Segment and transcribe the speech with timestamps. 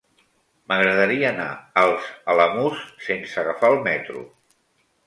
[0.71, 1.45] M'agradaria anar
[1.83, 4.27] als Alamús sense agafar el metro.